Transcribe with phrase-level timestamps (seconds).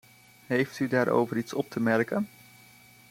[0.47, 2.29] Heeft u daarover iets op te merken?